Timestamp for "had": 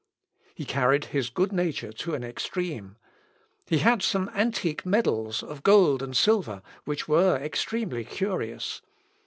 3.77-4.01